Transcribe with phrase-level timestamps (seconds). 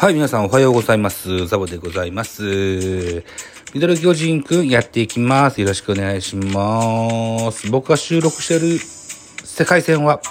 [0.00, 1.46] はい、皆さんおはようございます。
[1.46, 3.22] ザボでございます。
[3.74, 5.60] ミドル巨人くんやっていきます。
[5.60, 7.70] よろしくお願いします。
[7.70, 8.78] 僕が収録してる
[9.44, 10.22] 世界戦は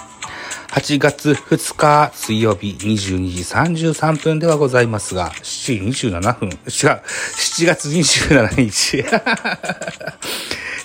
[0.70, 9.04] 8月2日水曜日22時33分ではございますが、7時27分、違う、7月27日。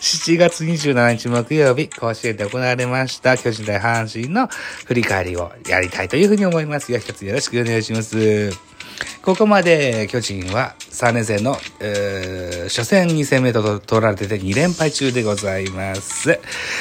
[0.06, 4.48] 7月27日木曜日、甲子園で行われました巨人対阪神の
[4.86, 8.75] 振り返りをやりたいというふうに思いますが、一つよろしくお願いします。
[9.22, 16.40] ここまで巨人は3年生の、えー初戦2戦目と取られてて2連敗中でございます。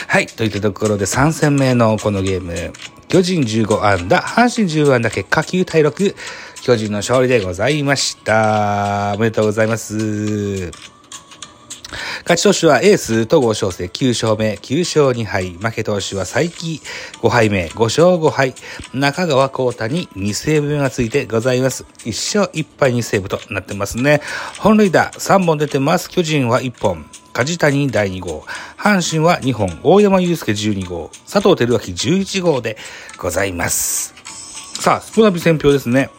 [0.08, 0.26] はい。
[0.26, 2.72] といったところで3戦目のこのゲーム、
[3.08, 6.14] 巨人15安打、阪神10安打、結果9対6、
[6.62, 9.12] 巨人の勝利でございました。
[9.16, 10.93] おめでとうございます。
[12.22, 15.50] 勝ち投手はエース、戸郷翔征9勝目、9勝2敗。
[15.50, 16.48] 負け投手は佐伯
[17.22, 18.54] 5敗目、5勝5敗。
[18.92, 21.84] 中川幸太に2セーブ目がついてございます。
[22.04, 24.20] 1勝1敗2セーブとなってますね。
[24.58, 26.10] 本塁打3本出てます。
[26.10, 27.04] 巨人は1本。
[27.32, 28.44] 梶谷第2号。
[28.78, 29.80] 阪神は2本。
[29.82, 31.10] 大山祐介12号。
[31.30, 32.76] 佐藤輝明11号で
[33.18, 34.14] ございます。
[34.80, 36.10] さあ、スポナビ戦表ですね。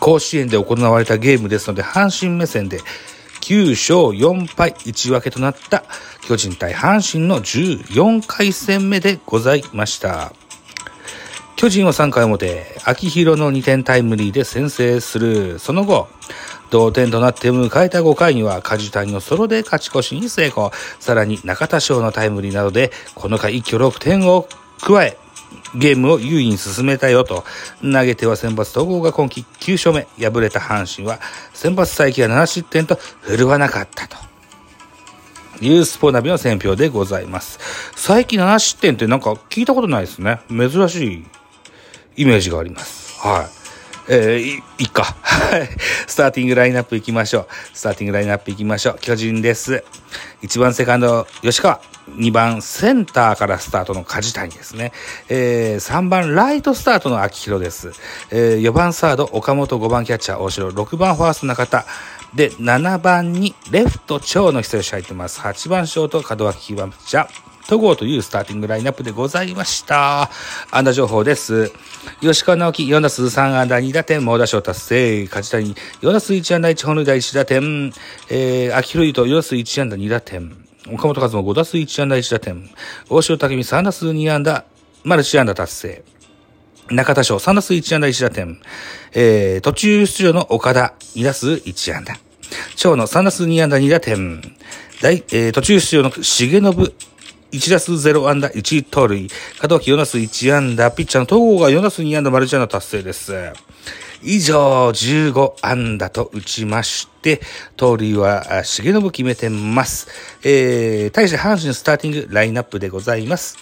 [0.00, 2.80] 甲子園で行われたゲームですので、阪神目線で
[3.44, 5.84] 9勝4敗1分けとなった
[6.22, 10.32] 巨人対阪神の14回戦目でございました。
[11.54, 15.58] 巨人は3回表、秋広の2点タイムリーで先制する。
[15.58, 16.08] その後、
[16.70, 20.72] 同点となって迎えた5回には梶谷のソロで勝ち越しに成功。
[20.98, 24.48] さらに中田翔のタイムリーなどで、この回一挙6点を
[24.80, 25.18] 加え、
[25.74, 27.44] ゲームを優位に進めたよと、
[27.82, 31.20] 投げては選抜統合が今季9勝目、敗れた阪神は
[31.52, 34.16] 選抜再起が7失点と振るわなかったと。
[35.60, 37.58] いうスポナビの選評でございます。
[37.96, 40.40] 最近7失点ってなんか聞いたことないですね。
[40.48, 41.24] 珍しい
[42.16, 43.20] イメージがあります。
[43.20, 43.63] はい。
[44.08, 45.16] えー、い、っか。
[46.06, 47.46] スターティングラインナップ行きましょう。
[47.72, 48.98] スターティングラインナップ行きましょう。
[49.00, 49.84] 巨人です。
[50.42, 51.80] 1番セカンド、吉川。
[52.10, 54.92] 2番センターからスタートの梶谷ですね。
[55.28, 57.92] えー、3番ライトスタートの秋広です。
[58.30, 61.86] えー、4番サード岡本、5番キャッチャー大城、6番ファースト中田。
[62.34, 65.40] で、7番にレフト長の久吉入ってます。
[65.40, 67.53] 8番ショート門脇9番ピッチャー。
[67.68, 70.30] 戸郷というスターティングラインナップでございました。
[70.70, 71.72] 安打情報です。
[72.20, 75.26] 吉川直樹、4打数3安打2打点、猛打賞達成。
[75.28, 77.92] 梶谷、4打数1安打1本塁打1打点。
[78.28, 80.56] えー、秋広優斗、4打数1安打2打点。
[80.92, 82.70] 岡本和真、5打数1安打1打点。
[83.08, 84.64] 大城武美、3打数2安打、
[85.02, 86.04] マルチ安打達成。
[86.90, 88.60] 中田翔、3打数1安打1打点。
[89.14, 92.14] えー、途中出場の岡田、2打数1安打。
[92.76, 94.42] 長野、3打数2安打2打点。
[95.00, 96.62] 大、えー、途中出場の重信、
[97.54, 99.28] 1打数0安打1盗塁。
[99.62, 100.90] 門脇4打数1安打。
[100.90, 103.32] ピッチャーの東郷が4打数2安打マルチ安打達成です。
[104.24, 107.40] 以上、15安打と打ちまして、
[107.76, 110.08] 盗塁は重信決めてます。
[110.42, 113.56] えー、対して阪神スターティングラインナップでございます。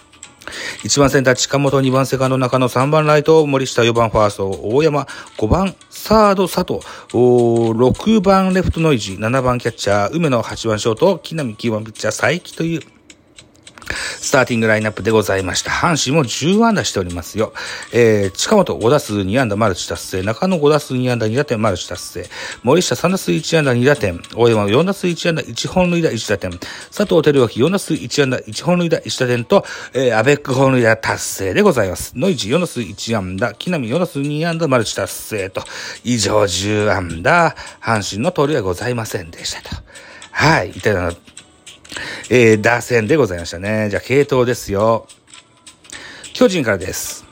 [0.84, 6.80] 1番センター近本、2番セカンド中野、3番ライト森下、4番ファースト大山、5番サード佐藤、
[7.10, 12.80] 6番レフトノイジー、7番キャッチャー梅野、8番ショート木浪、9番ピッチャー佐伯という
[13.86, 15.70] スターティングラインナップでございました。
[15.70, 17.52] 阪神も10安打しておりますよ。
[17.92, 20.22] えー、近本5打数2安打マルチ達成。
[20.22, 22.30] 中野5打数2安打2打点マルチ達成。
[22.62, 24.20] 森下3打数1安打2打点。
[24.34, 26.50] 大山4打数1安打1本塁打1打点。
[26.90, 32.12] 佐藤輝明4打数1安打1本塁打1打点と、えー、アベック本塁打達成でございます。
[32.16, 33.54] ノイジ4打数1安打。
[33.54, 35.62] 木浪4打数2安打マルチ達成と。
[36.04, 37.54] 以上10安打。
[37.80, 39.82] 阪神の通りはございませんでしたと。
[40.30, 40.70] はい。
[40.70, 41.12] いたような
[42.30, 43.88] えー、打線でございましたね。
[43.90, 45.06] じゃあ、系統ですよ。
[46.32, 47.24] 巨人からです。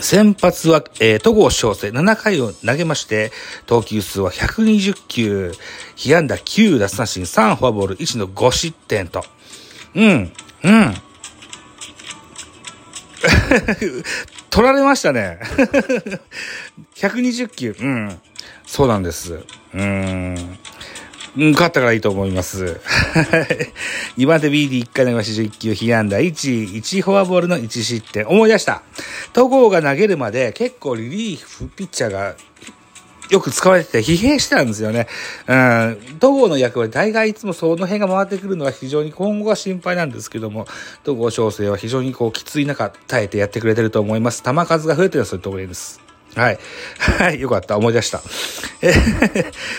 [0.00, 3.32] 先発は、えー、戸郷翔征7回を投げまして、
[3.66, 5.52] 投球数は120球、
[5.96, 9.24] 被安打9奪三振3フォアボール1の5失点と。
[9.94, 10.32] うん、
[10.64, 10.94] うん。
[14.50, 15.40] 取られましたね。
[16.94, 17.76] 120球。
[17.78, 18.20] うん。
[18.66, 19.40] そうなんです。
[19.74, 20.58] うん。
[21.38, 22.80] うん、勝ったからいいと思います。
[24.18, 28.26] 2番手 BD1 回投げまし11球、被安打1、1フォアボールの1失点。
[28.26, 28.82] 思い出した。
[29.32, 32.34] 戸郷が投げるまで結構リリーフピッチャーが
[33.30, 35.06] よく使われてて疲弊してたんですよね。
[35.46, 36.16] うん。
[36.18, 40.66] 戸郷の役割、大概いつもその辺が回ってくるのは非常に今後は心配なんですけども、
[41.04, 44.42] 戸郷翔征は非常にこうきつい中耐えてやってくれてると思います。
[44.42, 46.07] 球数が増えてるのはそういうところです。
[46.36, 46.58] はい。
[46.98, 47.76] はい、よかった。
[47.76, 48.20] 思い出した。
[48.80, 48.92] え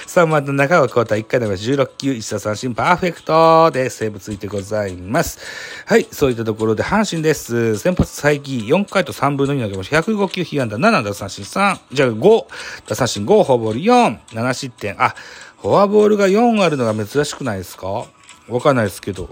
[0.07, 5.39] 3番の中川幸太1回では16球、1打三振パーフェクトでセーブついてございます。
[5.85, 7.77] はい、そういったところで阪神です。
[7.77, 9.99] 先発最近4回と3分の2投げました。
[10.01, 12.45] 105球、被安打7打三振3、じゃあ5、
[12.87, 15.01] 打三振5、フォアボール4、7失点。
[15.01, 15.15] あ、
[15.61, 18.05] フォアボールが4あるのが珍しくないですか？
[18.49, 19.29] わかんないですけど。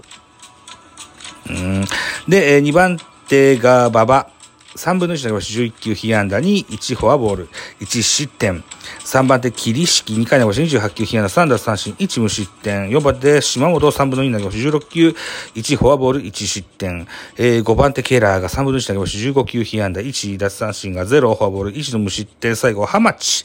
[1.50, 1.84] うん。
[2.28, 2.98] で、2番
[3.28, 4.30] 手が馬場。
[4.78, 7.48] 3分の1投げまし11球被安打に1フォアボール、
[7.80, 8.62] 1失点。
[9.04, 12.88] 3番手、桐敷2回投げし28球被安打3奪三振1無失点。
[12.88, 15.08] 4番手、島本3分の2投げまし16球、
[15.54, 17.08] 1フォアボール、1失点。
[17.36, 22.54] えー、5番手、ケラーが3分の1投げまし15球被安打1奪三振が0フォアボール、1の無失点。
[22.54, 23.44] 最後、ハマチ。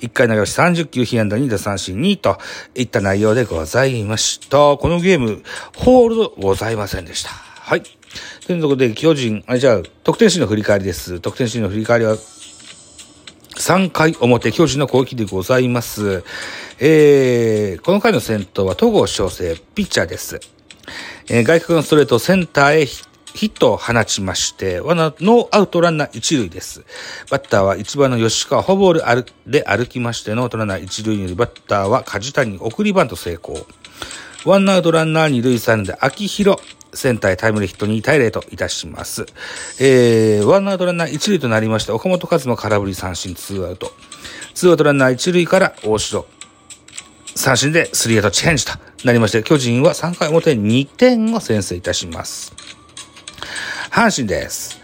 [0.00, 2.38] 1回投げし30球被安打2打三振2と
[2.74, 4.76] いった内容でございました。
[4.76, 5.42] このゲーム、
[5.76, 7.30] ホールドございませんでした。
[7.30, 7.82] はい。
[8.46, 11.20] ということで、巨人、あ、じゃあ、得点シーンの振り返りです。
[11.20, 12.16] 得点シーンの振り返りは、
[13.56, 16.22] 3回表、巨人の攻撃でございます。
[16.78, 20.40] えー、この回の先頭は戸郷翔征、ピッチャーです。
[21.28, 22.86] えー、外角のストレートセンターへ
[23.36, 26.84] ヒットを放ちまして、ワナ、ノーアウトランナー一塁です。
[27.30, 33.66] バッターは1番の吉川、フォアボールで歩きまして、ノーアウトランナー一塁にバッターは梶谷、送りバント成功。
[34.46, 36.60] ワンアウトランナー二塁三塁で秋広、
[36.96, 39.26] センターへタイムリーヒット2対0といたします。
[39.78, 43.92] えー、ワンアウトランナー1塁となりまして、岡本和真空振り三振2アウト。
[44.54, 46.26] 2アウトランナー1塁から大城。
[47.34, 48.72] 三振でスリーアウトチェンジと
[49.04, 52.54] なりまして、巨人は3回表2点を先制いたします。
[53.90, 54.80] 阪神です。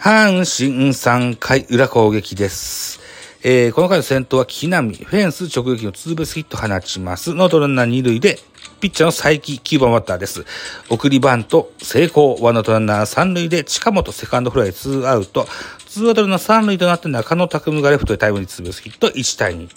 [0.00, 3.00] 阪神3回裏攻撃です。
[3.42, 7.34] えー、この回の先頭は木浪、フェンス直撃のツーベースヒット放ちます。
[7.34, 8.38] ノーアウトランナー2塁で
[8.80, 10.44] ピッチャーの才木9番バッターです。
[10.88, 12.36] 送りバント成功。
[12.40, 15.44] ワンアウトランナー3塁で近本セカンドフライ2アウト。
[15.44, 19.68] 2アウトランナー3塁となって中野拓夢がレフトでタイムリーツーベースヒット1対2。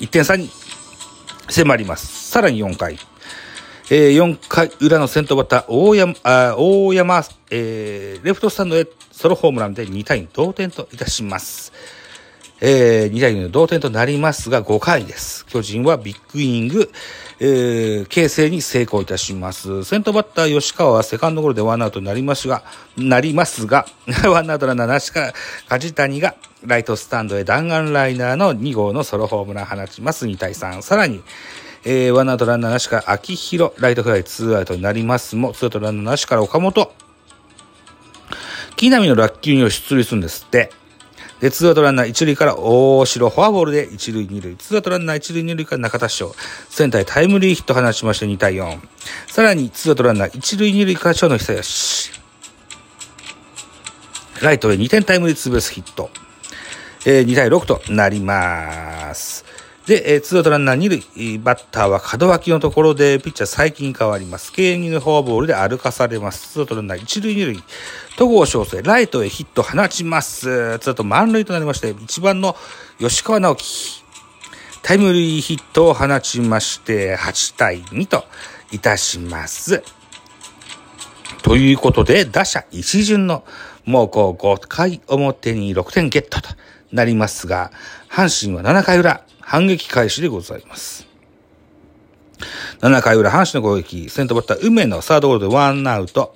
[0.00, 0.50] 1点差に
[1.48, 2.30] 迫ります。
[2.30, 2.98] さらに4回。
[3.90, 11.72] えー、4回裏の先頭バッター、大山、あ大山、えー、レフトスタンドへソロホームランで2対2同点といたします。
[12.60, 15.46] えー、2対2の同点となりますが、5回です。
[15.46, 16.90] 巨人はビッグイニング、
[17.38, 19.84] えー、形成に成功いたします。
[19.84, 22.64] 先頭バッター吉川はセカンドゴロでワンアウトになりますが、
[22.96, 23.86] なりますが、
[24.26, 25.34] ワンアウトランナーなしから、
[25.68, 26.34] 梶谷が
[26.66, 30.26] ライトスタンドへ弾丸ライナーの2号のソロホームラン放ちます。
[30.26, 30.82] 2対3。
[30.82, 31.22] さらに、
[31.84, 36.92] えー、ワンアウトランナーなしから秋広、ライトフライ2アウトになりますも、ツーアウトランナーなしから岡本、
[38.74, 40.72] 木浪の落球に出塁するんですって。
[41.40, 44.56] で、ツーアウトランナー一塁から大城フォアボールで一塁二塁。
[44.56, 46.34] ツーアウトランナー一塁二塁から中田翔。
[46.68, 48.78] センターへタイムリーヒット放ちまして2対4。
[49.28, 52.10] さらにツーアウトランナー一塁二塁から長野久義。
[54.42, 56.10] ライトへ2点タイムリーツーベースヒット。
[57.06, 59.47] えー、2対6となります。
[59.88, 64.52] で、えー、ツーアウトランナー二塁、バッターは門脇のところで、ピッチャー最近変わります。
[64.52, 66.52] 経営のフォアボールで歩かされます。
[66.52, 67.62] ツーアウトランナー一塁二塁。
[68.18, 70.78] 戸郷翔征、ライトへヒット放ちます。
[70.80, 72.54] つと満塁となりまして、1番の
[72.98, 74.04] 吉川直樹、
[74.82, 78.24] タイムリーヒットを放ちまして、8対2と
[78.70, 79.82] いたします。
[81.42, 83.42] ということで、打者一巡の、
[83.88, 86.50] もうこう5回表に6点ゲットと
[86.92, 87.70] なりますが、
[88.10, 91.08] 阪神は7回裏、反撃開始でございます。
[92.80, 96.34] 7回裏、阪神の攻撃、先頭バッター、梅のサードゴールでワンアウト、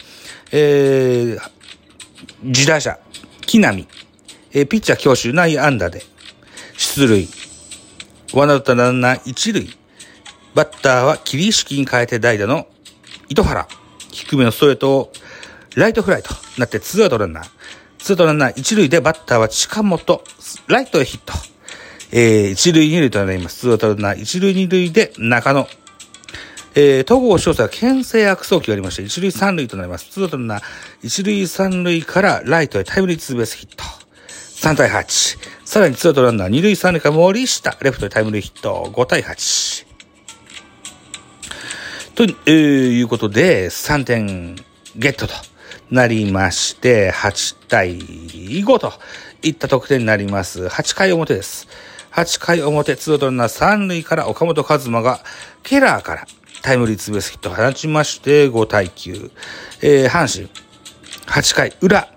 [0.51, 1.41] えー、
[2.43, 2.99] 自打者、
[3.45, 3.87] 木浪、
[4.55, 6.03] えー、ピッチャー強襲内安打で
[6.79, 7.29] 出塁。
[8.33, 9.69] ワンアウトランナー一塁。
[10.55, 12.67] バッターは桐敷に変えて代打の
[13.29, 13.69] 糸原。
[14.11, 15.13] 低めのストレートを
[15.77, 17.51] ライトフライとなってツーアウトランナー。
[17.99, 20.23] ツーアウトランナー一塁でバッターは近本。
[20.67, 21.33] ライトへヒット。
[22.11, 23.61] えー、一塁二塁となります。
[23.61, 25.67] ツーアウトランナー一塁二塁で中野。
[26.75, 30.07] えー、戸郷翔征は牽制悪送球がありまして、一塁三塁となります。
[30.11, 30.63] ツーアウトランナー、
[31.03, 33.85] 一塁三塁からライトへタイムリーツーベースヒット。
[34.27, 35.39] 3対8。
[35.65, 38.91] さらにツーアウトランナー、二塁三塁から森下、レフトへタイムリーヒット。
[38.93, 39.87] 5対8。
[42.15, 42.53] と、えー、
[42.99, 44.57] いうことで、3点
[44.97, 45.35] ゲットと
[45.93, 48.95] なりまして、8対5と
[49.43, 50.65] いった得点になります。
[50.65, 51.69] 8回表です。
[52.13, 55.21] 8回表、ツードルナ3塁から岡本和真が
[55.63, 56.27] ケラーから
[56.63, 59.31] タイムリーツーベースヒットを放ちまして、5対9。
[59.83, 60.49] えー、阪神、
[61.27, 62.09] 8回裏、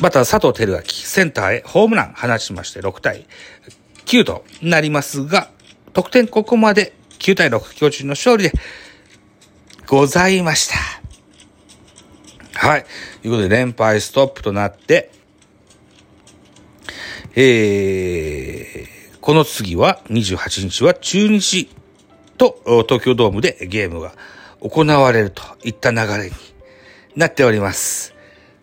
[0.00, 3.26] バッター佐藤輝明、センターへホームラン放ちまして、6対
[4.06, 5.50] 9となりますが、
[5.92, 8.52] 得点ここまで9対6、巨人の勝利で
[9.86, 10.97] ございました。
[12.60, 12.84] はい。
[13.22, 15.12] ということで、連敗ストップとなって、
[17.36, 21.70] えー、この次は、28日は中日
[22.36, 24.12] と東京ドームでゲームが
[24.60, 26.32] 行われるといった流れに
[27.14, 28.12] なっております。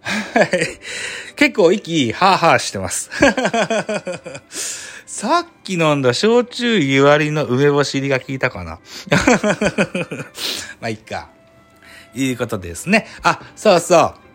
[0.01, 0.49] はい。
[1.37, 3.09] 結構息、ハーハーしてます。
[5.07, 8.79] さっき飲んだ焼酎湯割りの梅干し入りが効いたかな
[10.81, 11.34] まあ、いっか。
[12.15, 13.07] いうことですね。
[13.23, 14.25] あ、そうそう。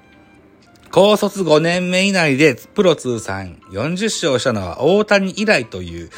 [0.90, 6.10] 高卒5年目以内でプロ通算40勝したのは大谷以来という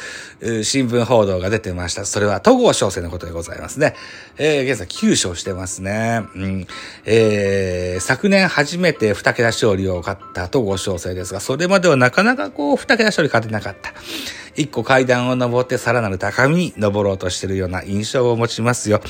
[0.63, 2.05] 新聞報道が出てました。
[2.05, 3.93] それは戸郷翔征のことでございますね。
[4.37, 6.23] えー、現在9勝してますね。
[6.35, 6.67] うん、
[7.05, 13.93] えー、昨年初めて2桁勝利を勝った戸郷翔征ですが、それまではなかなかこう2桁勝利勝てなかった。
[14.55, 19.01] 一個階段を登ってさらなる高みに登ろうとしているような印象を持ちますよ。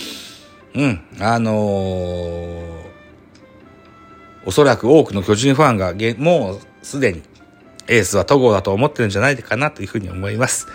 [0.75, 2.83] うん、あのー
[4.45, 7.21] おそらく多くの巨人ファンがもうすでに
[7.87, 10.67] エースは戸郷だと思ってるんじゃないかなというふうに思います。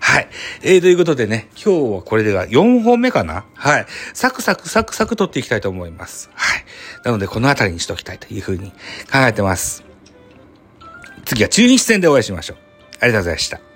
[0.00, 0.28] はい。
[0.62, 3.44] えー、ということでね、今日はこれでは4本目かな？
[3.54, 3.86] はい。
[4.14, 6.28] サクサクサクサク取っていきたいと思います。
[6.34, 6.64] はい。
[7.04, 8.72] なので、この辺りにしておきたいというふうに
[9.12, 9.84] 考えてます。
[11.24, 12.56] 次は中日戦でお会いしましょう。
[13.00, 13.73] ありがとうございました。